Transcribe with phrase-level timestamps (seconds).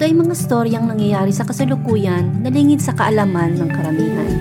[0.00, 4.32] ito ay mga storyang nangyayari sa kasalukuyan na lingid sa kaalaman ng karamihan.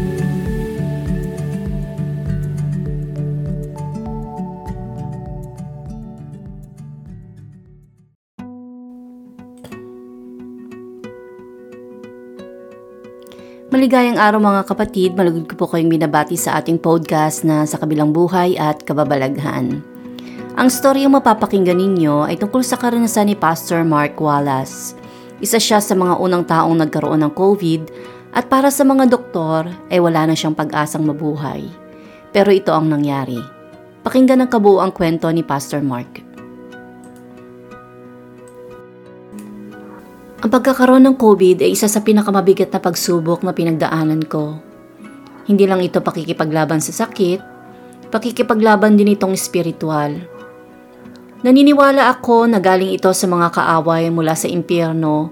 [13.68, 18.16] Maligayang araw mga kapatid, malugod ko po kayong binabati sa ating podcast na sa kabilang
[18.16, 19.84] buhay at kababalaghan.
[20.56, 24.96] Ang storyong mapapakinggan ninyo ay tungkol sa karanasan ni Pastor Mark Wallace.
[25.40, 27.82] Isa siya sa mga unang taong nagkaroon ng COVID
[28.36, 31.64] at para sa mga doktor ay eh wala na siyang pag-asang mabuhay.
[32.36, 33.40] Pero ito ang nangyari.
[34.04, 36.22] Pakinggan ang kabuuang kwento ni Pastor Mark.
[40.40, 44.60] Ang pagkakaroon ng COVID ay isa sa pinakamabigat na pagsubok na pinagdaanan ko.
[45.48, 47.40] Hindi lang ito pakikipaglaban sa sakit,
[48.12, 50.39] pakikipaglaban din itong spiritual
[51.40, 55.32] Naniniwala ako na galing ito sa mga kaaway mula sa impyerno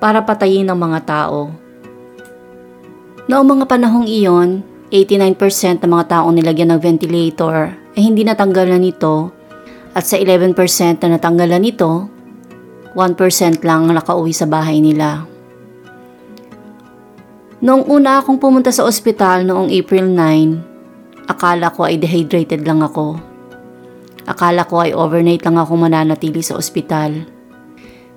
[0.00, 1.52] para patayin ng mga tao.
[3.28, 8.80] Noong mga panahong iyon, 89% ng mga taong nilagyan ng ventilator ay hindi natanggal na
[8.80, 9.28] nito
[9.92, 10.56] at sa 11%
[11.04, 12.08] na natanggal na nito,
[12.96, 15.28] 1% lang ang nakauwi sa bahay nila.
[17.60, 23.31] Noong una akong pumunta sa ospital noong April 9, akala ko ay dehydrated lang ako.
[24.26, 27.26] Akala ko ay overnight lang ako mananatili sa ospital.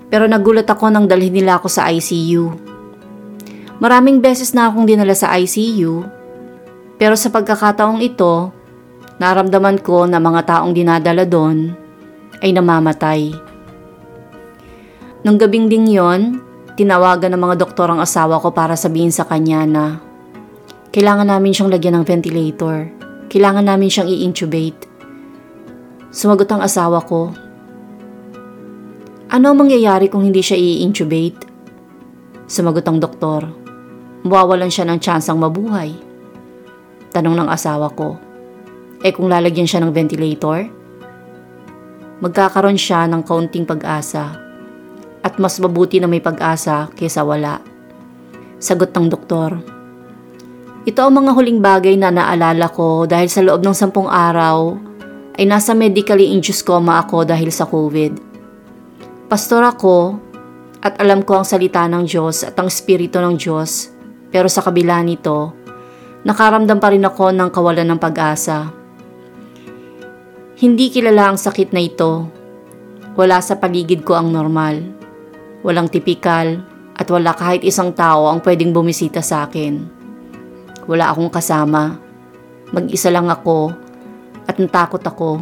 [0.09, 2.53] Pero nagulat ako nang dalhin nila ako sa ICU.
[3.81, 6.05] Maraming beses na akong dinala sa ICU,
[6.95, 8.53] pero sa pagkakataong ito,
[9.19, 11.75] naramdaman ko na mga taong dinadala doon
[12.39, 13.35] ay namamatay.
[15.27, 16.39] Nung gabing ding yon,
[16.79, 19.85] tinawagan ng mga doktor ang asawa ko para sabihin sa kanya na
[20.95, 22.87] kailangan namin siyang lagyan ng ventilator.
[23.27, 24.94] Kailangan namin siyang i-intubate.
[26.15, 27.27] Sumagot ang asawa ko.
[29.27, 31.43] Ano mangyayari kung hindi siya i-intubate?
[32.47, 33.43] Sumagot ang doktor.
[34.23, 35.91] Mawawalan siya ng tsansang mabuhay.
[37.11, 38.15] Tanong ng asawa ko.
[39.03, 40.63] Eh kung lalagyan siya ng ventilator?
[42.23, 44.39] Magkakaroon siya ng kaunting pag-asa.
[45.19, 47.59] At mas mabuti na may pag-asa kaysa wala.
[48.55, 49.59] Sagot ng doktor.
[50.87, 54.94] Ito ang mga huling bagay na naalala ko dahil sa loob ng sampung araw
[55.35, 58.15] ay nasa medically induced coma ako dahil sa COVID.
[59.27, 60.15] Pastor ako
[60.79, 63.91] at alam ko ang salita ng Diyos at ang Espiritu ng Diyos
[64.31, 65.55] pero sa kabila nito,
[66.27, 68.71] nakaramdam pa rin ako ng kawalan ng pag-asa.
[70.55, 72.31] Hindi kilala ang sakit na ito.
[73.15, 74.79] Wala sa paligid ko ang normal.
[75.63, 76.63] Walang tipikal
[76.95, 79.83] at wala kahit isang tao ang pwedeng bumisita sa akin.
[80.87, 81.99] Wala akong kasama.
[82.71, 83.84] Mag-isa lang ako
[84.45, 85.41] at natakot ako.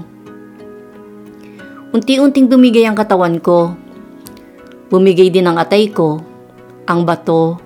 [1.94, 3.78] Unti-unting bumigay ang katawan ko.
[4.90, 6.18] Bumigay din ang atay ko,
[6.90, 7.62] ang bato,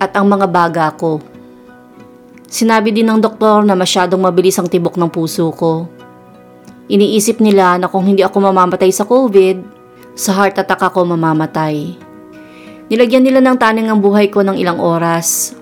[0.00, 1.20] at ang mga baga ko.
[2.48, 5.84] Sinabi din ng doktor na masyadong mabilis ang tibok ng puso ko.
[6.88, 9.60] Iniisip nila na kung hindi ako mamamatay sa COVID,
[10.16, 11.92] sa heart attack ako mamamatay.
[12.88, 15.52] Nilagyan nila ng taning ang buhay ko ng ilang oras.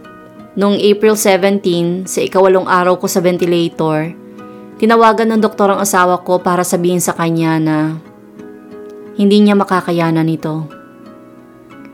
[0.54, 4.14] Noong April 17, sa ikawalong araw ko sa ventilator,
[4.76, 7.76] Tinawagan ng doktor ang asawa ko para sabihin sa kanya na
[9.16, 10.68] hindi niya makakayanan ito.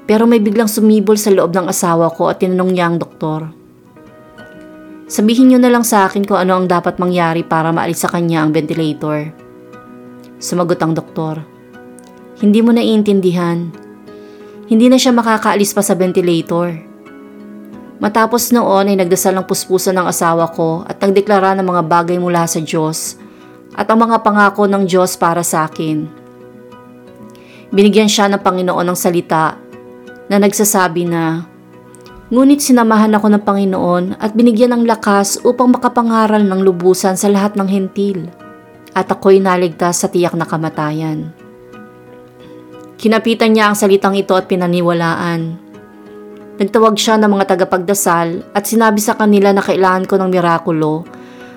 [0.02, 3.54] Pero may biglang sumibol sa loob ng asawa ko at tinanong niya ang doktor.
[5.06, 8.42] Sabihin niyo na lang sa akin kung ano ang dapat mangyari para maalis sa kanya
[8.42, 9.30] ang ventilator.
[10.42, 11.38] Sumagot ang doktor.
[12.42, 13.70] Hindi mo naiintindihan.
[14.66, 16.91] Hindi na siya makakaalis pa sa ventilator.
[18.02, 22.42] Matapos noon ay nagdasal ng puspusan ng asawa ko at nagdeklara ng mga bagay mula
[22.50, 23.14] sa Diyos
[23.78, 26.10] at ang mga pangako ng Diyos para sa akin.
[27.70, 29.54] Binigyan siya ng Panginoon ng salita
[30.26, 31.46] na nagsasabi na,
[32.34, 37.54] Ngunit sinamahan ako ng Panginoon at binigyan ng lakas upang makapangaral ng lubusan sa lahat
[37.54, 38.26] ng hentil
[38.98, 41.30] at ako'y naligtas sa tiyak na kamatayan.
[42.98, 45.61] Kinapitan niya ang salitang ito at pinaniwalaan
[46.60, 51.08] Nagtawag siya ng mga tagapagdasal at sinabi sa kanila na kailangan ko ng mirakulo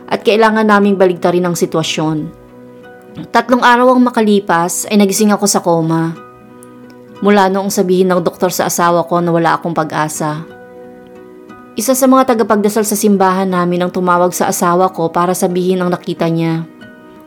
[0.07, 2.31] at kailangan naming baligtarin ang sitwasyon.
[3.31, 6.15] Tatlong araw ang makalipas ay nagising ako sa koma.
[7.19, 10.43] Mula noong sabihin ng doktor sa asawa ko na wala akong pag-asa.
[11.75, 15.91] Isa sa mga tagapagdasal sa simbahan namin ang tumawag sa asawa ko para sabihin ang
[15.91, 16.63] nakita niya.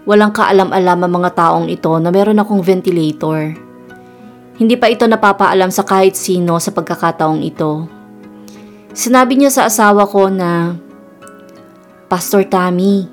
[0.09, 3.68] Walang kaalam-alam ang mga taong ito na meron akong ventilator.
[4.58, 7.87] Hindi pa ito napapaalam sa kahit sino sa pagkakataong ito.
[8.90, 10.75] Sinabi niya sa asawa ko na,
[12.10, 13.06] Pastor Tammy,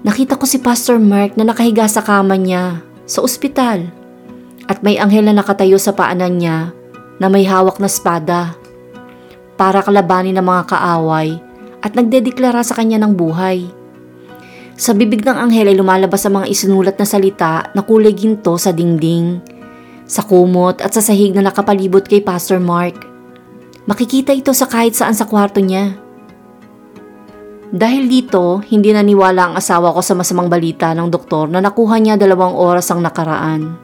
[0.00, 3.92] nakita ko si Pastor Mark na nakahiga sa kama niya sa ospital
[4.64, 6.72] at may anghel na nakatayo sa paanan niya
[7.20, 8.56] na may hawak na espada
[9.60, 11.36] para kalabanin ng mga kaaway
[11.84, 13.68] at nagdedeklara sa kanya ng buhay.
[14.74, 18.74] Sa bibig ng anghel ay lumalabas ang mga isinulat na salita na kulay ginto sa
[18.74, 19.38] dingding,
[20.04, 23.04] sa kumot at sa sahig na nakapalibot kay Pastor Mark.
[23.84, 25.96] Makikita ito sa kahit saan sa kwarto niya.
[27.74, 32.14] Dahil dito, hindi naniwala ang asawa ko sa masamang balita ng doktor na nakuha niya
[32.14, 33.74] dalawang oras ang nakaraan.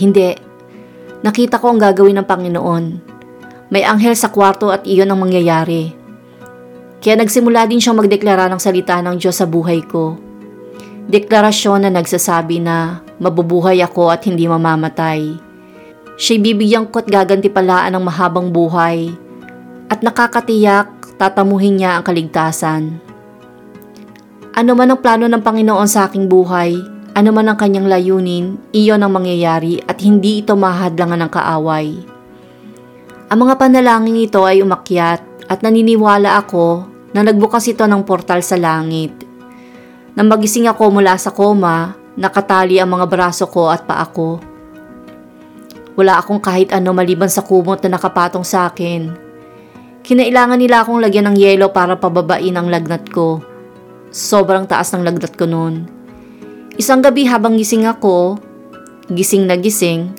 [0.00, 0.32] Hindi.
[1.20, 2.84] Nakita ko ang gagawin ng Panginoon.
[3.70, 5.92] May anghel sa kwarto at iyon ang mangyayari.
[7.04, 10.29] Kaya nagsimula din siyang magdeklara ng salita ng Diyos sa buhay ko.
[11.10, 15.34] Deklarasyon na nagsasabi na mabubuhay ako at hindi mamamatay.
[16.14, 19.10] Siya'y bibigyan ko at gagantipalaan ng mahabang buhay
[19.90, 20.86] at nakakatiyak
[21.18, 23.02] tatamuhin niya ang kaligtasan.
[24.54, 26.78] Ano man ang plano ng Panginoon sa aking buhay,
[27.18, 31.88] ano man ang kanyang layunin, iyon ang mangyayari at hindi ito mahadlangan ng kaaway.
[33.34, 38.54] Ang mga panalangin ito ay umakyat at naniniwala ako na nagbukas ito ng portal sa
[38.54, 39.29] langit.
[40.20, 44.36] Nang magising ako mula sa koma, nakatali ang mga braso ko at paa ko.
[45.96, 49.16] Wala akong kahit ano maliban sa kumot na nakapatong sa akin.
[50.04, 53.40] Kinailangan nila akong lagyan ng yelo para pababain ang lagnat ko.
[54.12, 55.88] Sobrang taas ng lagnat ko noon.
[56.76, 58.36] Isang gabi habang gising ako,
[59.08, 60.12] gising na gising,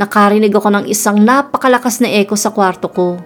[0.00, 3.20] nakarinig ako ng isang napakalakas na echo sa kwarto ko.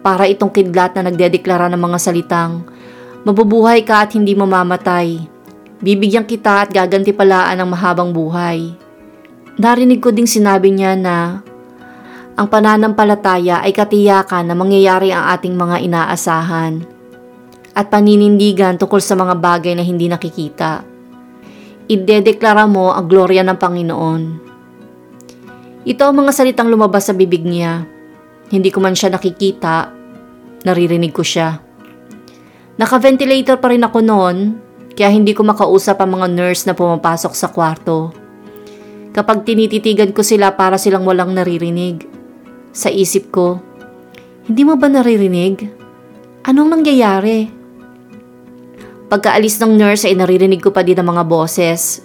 [0.00, 2.71] Para itong kidlat na nagdedeklara ng mga salitang,
[3.22, 5.18] mabubuhay ka at hindi mamamatay.
[5.82, 8.74] Bibigyan kita at gagantipalaan ng mahabang buhay.
[9.58, 11.42] Narinig ko ding sinabi niya na
[12.38, 16.86] ang pananampalataya ay katiyakan na mangyayari ang ating mga inaasahan
[17.74, 20.92] at paninindigan tungkol sa mga bagay na hindi nakikita
[21.92, 24.22] idedeklara mo ang gloria ng Panginoon.
[25.82, 27.84] Ito ang mga salitang lumabas sa bibig niya.
[28.48, 29.90] Hindi ko man siya nakikita,
[30.64, 31.58] naririnig ko siya.
[32.80, 34.36] Naka-ventilator pa rin ako noon,
[34.96, 38.12] kaya hindi ko makausap ang mga nurse na pumapasok sa kwarto.
[39.12, 42.08] Kapag tinititigan ko sila para silang walang naririnig.
[42.72, 43.60] Sa isip ko,
[44.48, 45.68] hindi mo ba naririnig?
[46.48, 47.52] Anong nangyayari?
[49.12, 52.00] Pagkaalis ng nurse ay naririnig ko pa din ang mga boses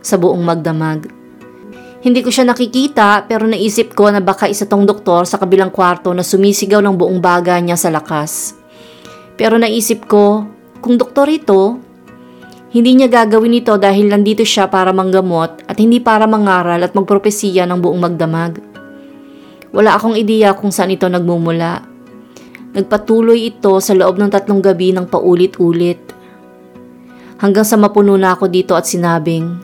[0.00, 1.12] sa buong magdamag.
[2.00, 6.08] Hindi ko siya nakikita pero naisip ko na baka isa tong doktor sa kabilang kwarto
[6.16, 8.59] na sumisigaw ng buong baga niya sa lakas.
[9.40, 10.44] Pero naisip ko,
[10.84, 11.80] kung doktor ito,
[12.76, 17.64] hindi niya gagawin ito dahil nandito siya para manggamot at hindi para mangaral at magpropesiya
[17.64, 18.60] ng buong magdamag.
[19.72, 21.80] Wala akong ideya kung saan ito nagmumula.
[22.76, 25.98] Nagpatuloy ito sa loob ng tatlong gabi ng paulit-ulit
[27.40, 29.56] hanggang sa mapuno na ako dito at sinabing,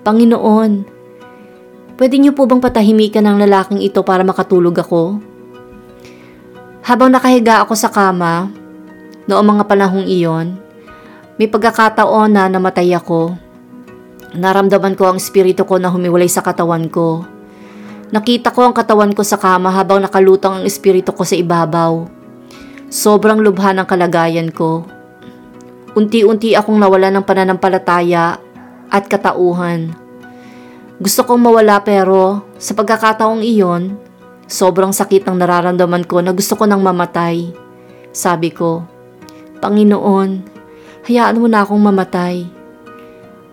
[0.00, 0.72] Panginoon,
[2.00, 5.20] pwede niyo po bang patahimikan ang lalaking ito para makatulog ako?
[6.88, 8.59] Habang nakahiga ako sa kama,
[9.28, 10.56] noong mga panahong iyon,
[11.40, 13.36] may pagkakataon na namatay ako.
[14.36, 17.24] Naramdaman ko ang espiritu ko na humiwalay sa katawan ko.
[18.12, 22.06] Nakita ko ang katawan ko sa kama habang nakalutang ang espiritu ko sa ibabaw.
[22.90, 24.84] Sobrang lubha ng kalagayan ko.
[25.94, 28.38] Unti-unti akong nawala ng pananampalataya
[28.90, 29.94] at katauhan.
[31.00, 33.96] Gusto kong mawala pero sa pagkakataong iyon,
[34.50, 37.48] sobrang sakit ang nararamdaman ko na gusto ko nang mamatay.
[38.12, 38.84] Sabi ko,
[39.60, 40.40] Panginoon,
[41.04, 42.48] hayaan mo na akong mamatay.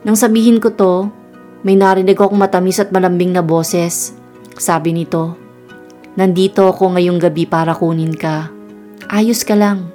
[0.08, 1.12] Nang sabihin ko to,
[1.68, 4.16] may narinig akong matamis at malambing na boses.
[4.56, 5.36] Sabi nito,
[6.18, 8.50] Nandito ako ngayong gabi para kunin ka.
[9.06, 9.94] Ayos ka lang.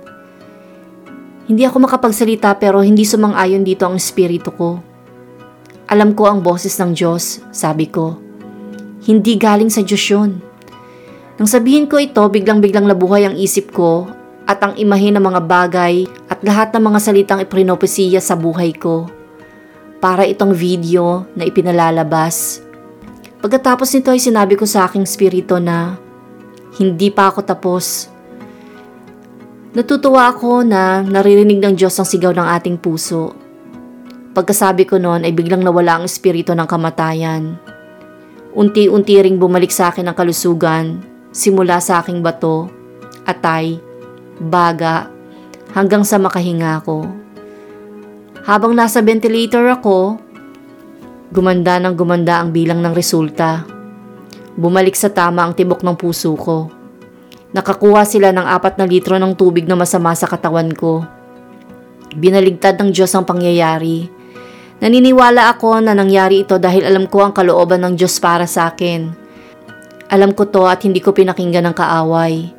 [1.50, 4.78] Hindi ako makapagsalita pero hindi sumang-ayon dito ang espiritu ko.
[5.90, 8.22] Alam ko ang boses ng Diyos, sabi ko.
[9.02, 10.38] Hindi galing sa Diyos yun.
[11.42, 14.06] Nang sabihin ko ito, biglang-biglang nabuhay ang isip ko
[14.46, 19.06] at ang imahe ng mga bagay at lahat ng mga salitang iprinopesiya sa buhay ko.
[20.02, 22.58] Para itong video na ipinalalabas.
[23.38, 25.94] Pagkatapos nito ay sinabi ko sa aking spirito na
[26.78, 28.12] hindi pa ako tapos
[29.72, 33.32] Natutuwa ako na naririnig ng Diyos ang sigaw ng ating puso.
[34.36, 37.56] Pagkasabi ko noon ay biglang nawala ang espiritu ng kamatayan.
[38.52, 41.00] Unti-unti ring bumalik sa akin ang kalusugan,
[41.32, 42.68] simula sa aking bato,
[43.24, 43.80] atay,
[44.38, 45.10] baga,
[45.76, 47.08] hanggang sa makahinga ko.
[48.46, 50.20] Habang nasa ventilator ako,
[51.34, 53.64] gumanda ng gumanda ang bilang ng resulta.
[54.54, 56.68] Bumalik sa tama ang tibok ng puso ko.
[57.52, 61.04] Nakakuha sila ng apat na litro ng tubig na masama sa katawan ko.
[62.12, 64.22] Binaligtad ng Diyos ang pangyayari
[64.82, 69.14] Naniniwala ako na nangyari ito dahil alam ko ang kalooban ng Diyos para sa akin.
[70.10, 72.50] Alam ko to at hindi ko pinakinggan ng kaaway.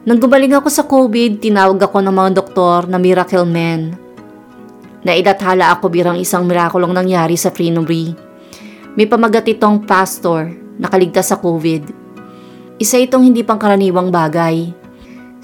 [0.00, 3.92] Nang gumaling ako sa COVID, tinawag ako ng mga doktor na Miracle Man.
[5.04, 8.16] Nailathala ako birang isang mirakulong nangyari sa Freenury.
[8.96, 10.48] May pamagat itong pastor
[10.80, 11.92] nakaligtas sa COVID.
[12.80, 14.72] Isa itong hindi pangkaraniwang bagay.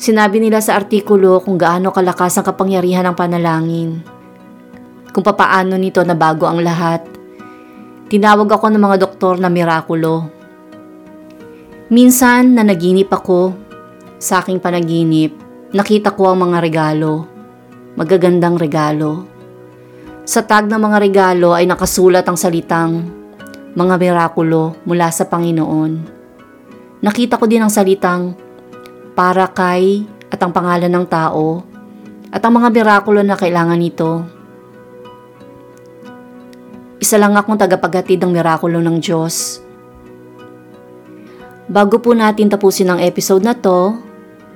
[0.00, 4.00] Sinabi nila sa artikulo kung gaano kalakas ang kapangyarihan ng panalangin
[5.16, 7.00] kung papaano nito na bago ang lahat.
[8.12, 10.28] Tinawag ako ng mga doktor na mirakulo.
[11.88, 13.65] Minsan na naginip ako,
[14.16, 15.32] sa aking panaginip,
[15.72, 17.28] nakita ko ang mga regalo,
[17.94, 19.28] magagandang regalo.
[20.26, 23.06] Sa tag ng mga regalo ay nakasulat ang salitang
[23.76, 25.92] mga mirakulo mula sa Panginoon.
[27.04, 28.34] Nakita ko din ang salitang
[29.14, 31.62] para kay at ang pangalan ng tao
[32.32, 34.36] at ang mga mirakulo na kailangan nito
[37.06, 39.62] isa lang akong tagapaghatid ng mirakulo ng Diyos.
[41.66, 43.98] Bago po natin tapusin ang episode na to,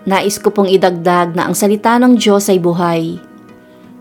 [0.07, 3.19] nais ko pong idagdag na ang salita ng Diyos ay buhay.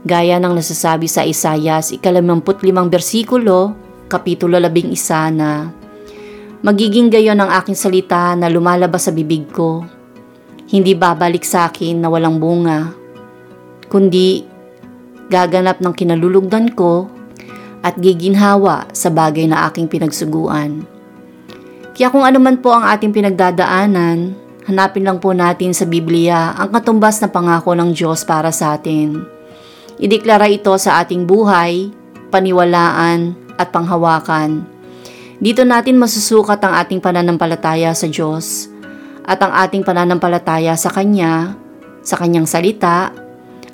[0.06, 3.74] Gaya ng nasasabi sa Isayas, ikalamputlimang bersikulo,
[4.08, 5.80] kapitulo labing isa na,
[6.60, 9.88] Magiging gayon ang aking salita na lumalabas sa bibig ko.
[10.68, 12.92] Hindi babalik sa akin na walang bunga,
[13.88, 14.44] kundi
[15.32, 17.08] gaganap ng kinalulugdan ko
[17.80, 20.84] at giginhawa sa bagay na aking pinagsuguan.
[22.00, 24.32] Kaya kung ano man po ang ating pinagdadaanan,
[24.72, 29.20] hanapin lang po natin sa Biblia ang katumbas na pangako ng Diyos para sa atin.
[30.00, 31.92] Ideklara ito sa ating buhay,
[32.32, 34.64] paniwalaan at panghawakan.
[35.44, 38.72] Dito natin masusukat ang ating pananampalataya sa Diyos
[39.28, 41.60] at ang ating pananampalataya sa Kanya,
[42.00, 43.12] sa Kanyang salita,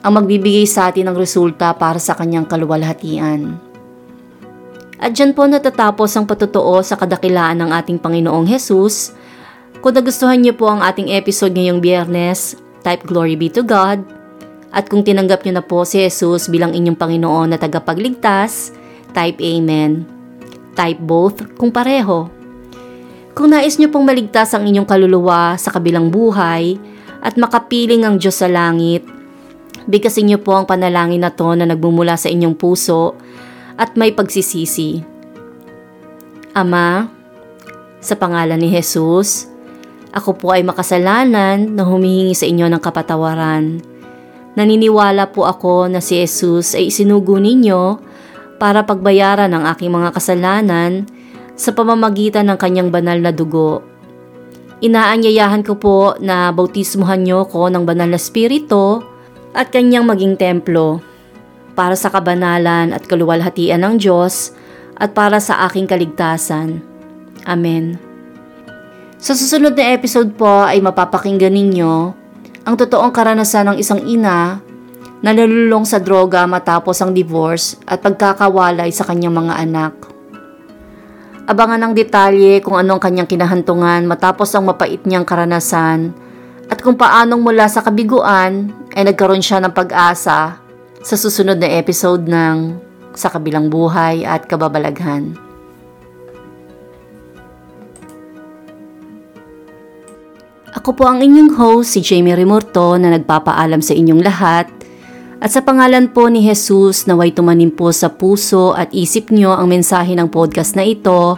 [0.02, 3.75] ang magbibigay sa atin ng resulta para sa Kanyang kaluwalhatian.
[4.96, 9.12] At dyan po natatapos ang patutuo sa kadakilaan ng ating Panginoong Hesus.
[9.84, 14.02] Kung nagustuhan niyo po ang ating episode ngayong biyernes, type Glory be to God.
[14.72, 18.72] At kung tinanggap niyo na po si Jesus bilang inyong Panginoon na tagapagligtas,
[19.12, 20.08] type Amen.
[20.76, 22.32] Type both kung pareho.
[23.36, 26.80] Kung nais niyo pong maligtas ang inyong kaluluwa sa kabilang buhay
[27.20, 29.04] at makapiling ang Diyos sa langit,
[29.92, 33.20] bigkasin niyo po ang panalangin na to na nagmumula sa inyong puso
[33.76, 35.04] at may pagsisisi.
[36.56, 37.12] Ama,
[38.00, 39.52] sa pangalan ni Jesus,
[40.16, 43.84] ako po ay makasalanan na humihingi sa inyo ng kapatawaran.
[44.56, 48.00] Naniniwala po ako na si Jesus ay isinugo ninyo
[48.56, 51.04] para pagbayaran ang aking mga kasalanan
[51.60, 53.84] sa pamamagitan ng kanyang banal na dugo.
[54.80, 59.04] Inaanyayahan ko po na bautismuhan niyo ko ng banal na spirito
[59.52, 61.04] at kanyang maging templo
[61.76, 64.56] para sa kabanalan at kaluwalhatian ng Diyos
[64.96, 66.80] at para sa aking kaligtasan.
[67.44, 68.00] Amen.
[69.20, 71.94] Sa susunod na episode po ay mapapakinggan ninyo
[72.66, 74.60] ang totoong karanasan ng isang ina
[75.22, 79.94] na nalulong sa droga matapos ang divorce at pagkakawalay sa kanyang mga anak.
[81.46, 86.10] Abangan ang detalye kung anong kanyang kinahantungan matapos ang mapait niyang karanasan
[86.66, 90.65] at kung paanong mula sa kabiguan ay nagkaroon siya ng pag-asa
[91.06, 92.82] sa susunod na episode ng
[93.14, 95.38] Sa Kabilang Buhay at Kababalaghan.
[100.74, 104.66] Ako po ang inyong host, si Jamie Remorto na nagpapaalam sa inyong lahat
[105.38, 109.70] at sa pangalan po ni Jesus naway tumanim po sa puso at isip nyo ang
[109.70, 111.38] mensahe ng podcast na ito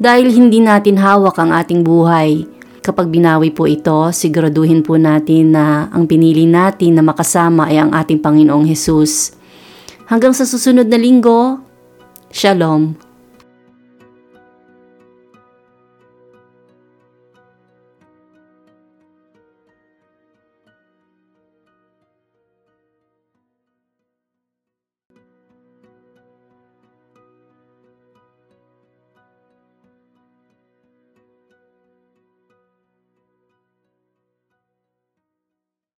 [0.00, 2.48] dahil hindi natin hawak ang ating buhay
[2.84, 7.96] Kapag binawi po ito, siguraduhin po natin na ang pinili natin na makasama ay ang
[7.96, 9.32] ating Panginoong Hesus.
[10.04, 11.64] Hanggang sa susunod na linggo,
[12.28, 13.03] Shalom.